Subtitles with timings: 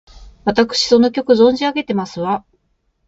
[0.45, 2.43] わたくしその曲、存じ上げてますわ！